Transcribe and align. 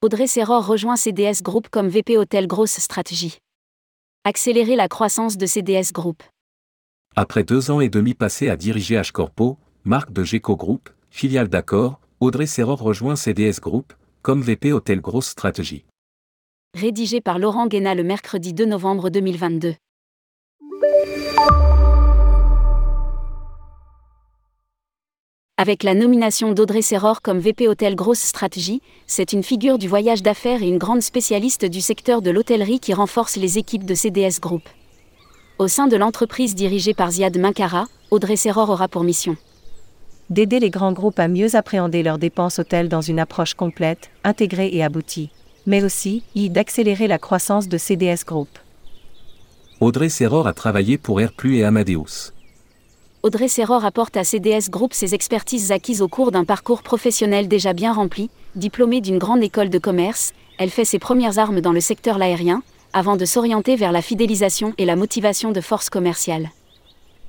Audrey 0.00 0.28
Serror 0.28 0.64
rejoint 0.64 0.94
CDS 0.94 1.42
Group 1.42 1.70
comme 1.72 1.88
VP 1.88 2.18
Hôtel 2.18 2.46
Grosse 2.46 2.78
Stratégie. 2.78 3.38
Accélérer 4.22 4.76
la 4.76 4.86
croissance 4.86 5.36
de 5.36 5.44
CDS 5.44 5.92
Group. 5.92 6.22
Après 7.16 7.42
deux 7.42 7.72
ans 7.72 7.80
et 7.80 7.88
demi 7.88 8.14
passés 8.14 8.48
à 8.48 8.56
diriger 8.56 8.94
H-Corpo, 8.94 9.58
marque 9.82 10.12
de 10.12 10.22
GECO 10.22 10.54
Group, 10.54 10.88
filiale 11.10 11.48
d'Accor, 11.48 11.98
Audrey 12.20 12.46
Serror 12.46 12.80
rejoint 12.80 13.16
CDS 13.16 13.58
Group, 13.60 13.92
comme 14.22 14.40
VP 14.40 14.72
Hôtel 14.72 15.00
Grosse 15.00 15.30
Stratégie. 15.30 15.84
Rédigé 16.74 17.20
par 17.20 17.40
Laurent 17.40 17.66
Guéna 17.66 17.96
le 17.96 18.04
mercredi 18.04 18.54
2 18.54 18.66
novembre 18.66 19.10
2022. 19.10 19.74
Avec 25.60 25.82
la 25.82 25.94
nomination 25.94 26.52
d'Audrey 26.52 26.82
Serror 26.82 27.20
comme 27.20 27.40
VP 27.40 27.66
Hôtel 27.66 27.96
Grosse 27.96 28.20
Stratégie, 28.20 28.80
c'est 29.08 29.32
une 29.32 29.42
figure 29.42 29.76
du 29.76 29.88
voyage 29.88 30.22
d'affaires 30.22 30.62
et 30.62 30.68
une 30.68 30.78
grande 30.78 31.02
spécialiste 31.02 31.64
du 31.64 31.80
secteur 31.80 32.22
de 32.22 32.30
l'hôtellerie 32.30 32.78
qui 32.78 32.94
renforce 32.94 33.34
les 33.34 33.58
équipes 33.58 33.84
de 33.84 33.96
CDS 33.96 34.38
Group. 34.40 34.62
Au 35.58 35.66
sein 35.66 35.88
de 35.88 35.96
l'entreprise 35.96 36.54
dirigée 36.54 36.94
par 36.94 37.10
Ziad 37.10 37.36
Mankara, 37.36 37.86
Audrey 38.12 38.36
Serror 38.36 38.70
aura 38.70 38.86
pour 38.86 39.02
mission 39.02 39.36
d'aider 40.30 40.60
les 40.60 40.70
grands 40.70 40.92
groupes 40.92 41.18
à 41.18 41.26
mieux 41.26 41.56
appréhender 41.56 42.04
leurs 42.04 42.18
dépenses 42.18 42.60
hôtels 42.60 42.88
dans 42.88 43.00
une 43.00 43.18
approche 43.18 43.54
complète, 43.54 44.10
intégrée 44.22 44.68
et 44.72 44.84
aboutie, 44.84 45.30
mais 45.66 45.82
aussi 45.82 46.22
d'accélérer 46.36 47.08
la 47.08 47.18
croissance 47.18 47.66
de 47.66 47.78
CDS 47.78 48.24
Group. 48.24 48.60
Audrey 49.80 50.08
Serror 50.08 50.46
a 50.46 50.52
travaillé 50.52 50.98
pour 50.98 51.20
Airplus 51.20 51.56
et 51.56 51.64
Amadeus. 51.64 52.32
Audrey 53.28 53.48
Serror 53.48 53.84
apporte 53.84 54.16
à 54.16 54.24
CDS 54.24 54.70
Group 54.70 54.94
ses 54.94 55.14
expertises 55.14 55.70
acquises 55.70 56.00
au 56.00 56.08
cours 56.08 56.30
d'un 56.30 56.46
parcours 56.46 56.82
professionnel 56.82 57.46
déjà 57.46 57.74
bien 57.74 57.92
rempli, 57.92 58.30
diplômée 58.56 59.02
d'une 59.02 59.18
grande 59.18 59.42
école 59.42 59.68
de 59.68 59.78
commerce, 59.78 60.32
elle 60.56 60.70
fait 60.70 60.86
ses 60.86 60.98
premières 60.98 61.38
armes 61.38 61.60
dans 61.60 61.72
le 61.72 61.80
secteur 61.82 62.22
aérien, 62.22 62.62
avant 62.94 63.16
de 63.16 63.26
s'orienter 63.26 63.76
vers 63.76 63.92
la 63.92 64.00
fidélisation 64.00 64.72
et 64.78 64.86
la 64.86 64.96
motivation 64.96 65.52
de 65.52 65.60
forces 65.60 65.90
commerciales. 65.90 66.48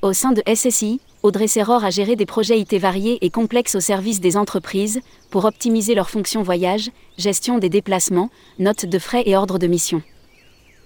Au 0.00 0.12
sein 0.12 0.30
de 0.30 0.44
SSI, 0.46 1.00
Audrey 1.24 1.48
Serror 1.48 1.84
a 1.84 1.90
géré 1.90 2.14
des 2.14 2.24
projets 2.24 2.60
IT 2.60 2.74
variés 2.74 3.18
et 3.22 3.30
complexes 3.30 3.74
au 3.74 3.80
service 3.80 4.20
des 4.20 4.36
entreprises, 4.36 5.00
pour 5.28 5.44
optimiser 5.44 5.96
leurs 5.96 6.10
fonctions 6.10 6.44
voyage, 6.44 6.92
gestion 7.18 7.58
des 7.58 7.68
déplacements, 7.68 8.30
notes 8.60 8.86
de 8.86 8.98
frais 9.00 9.24
et 9.26 9.36
ordre 9.36 9.58
de 9.58 9.66
mission. 9.66 10.02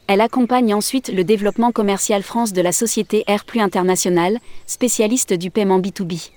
Elle 0.07 0.21
accompagne 0.21 0.75
ensuite 0.75 1.09
le 1.09 1.25
développement 1.25 1.73
commercial 1.73 2.23
France 2.23 2.53
de 2.53 2.61
la 2.61 2.73
société 2.73 3.25
Airplus 3.27 3.61
International, 3.61 4.39
spécialiste 4.67 5.33
du 5.33 5.51
paiement 5.51 5.81
B2B. 5.81 6.31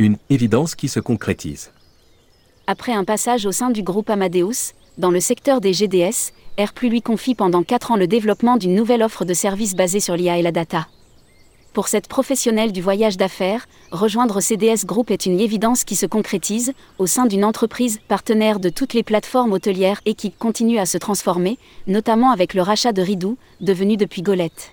Une 0.00 0.16
évidence 0.30 0.74
qui 0.74 0.88
se 0.88 0.98
concrétise. 0.98 1.70
Après 2.66 2.92
un 2.92 3.04
passage 3.04 3.46
au 3.46 3.52
sein 3.52 3.70
du 3.70 3.84
groupe 3.84 4.10
Amadeus, 4.10 4.74
dans 4.98 5.12
le 5.12 5.20
secteur 5.20 5.60
des 5.60 5.72
GDS, 5.72 6.32
Airplus 6.56 6.88
lui 6.88 7.02
confie 7.02 7.36
pendant 7.36 7.62
4 7.62 7.92
ans 7.92 7.96
le 7.96 8.08
développement 8.08 8.56
d'une 8.56 8.74
nouvelle 8.74 9.04
offre 9.04 9.24
de 9.24 9.32
services 9.32 9.76
basée 9.76 10.00
sur 10.00 10.16
l'IA 10.16 10.38
et 10.38 10.42
la 10.42 10.52
data. 10.52 10.88
Pour 11.72 11.88
cette 11.88 12.06
professionnelle 12.06 12.70
du 12.70 12.82
voyage 12.82 13.16
d'affaires, 13.16 13.66
rejoindre 13.92 14.40
CDS 14.40 14.84
Group 14.84 15.10
est 15.10 15.24
une 15.24 15.40
évidence 15.40 15.84
qui 15.84 15.96
se 15.96 16.04
concrétise 16.04 16.74
au 16.98 17.06
sein 17.06 17.24
d'une 17.24 17.46
entreprise 17.46 17.98
partenaire 18.08 18.60
de 18.60 18.68
toutes 18.68 18.92
les 18.92 19.02
plateformes 19.02 19.52
hôtelières 19.52 20.02
et 20.04 20.12
qui 20.12 20.32
continue 20.32 20.78
à 20.78 20.84
se 20.84 20.98
transformer, 20.98 21.58
notamment 21.86 22.30
avec 22.30 22.52
le 22.52 22.60
rachat 22.60 22.92
de 22.92 23.00
Ridou, 23.00 23.38
devenu 23.62 23.96
depuis 23.96 24.20
Golette. 24.20 24.72